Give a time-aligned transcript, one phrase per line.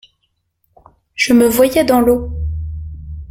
[1.13, 2.33] Je me voyais dans l’eau.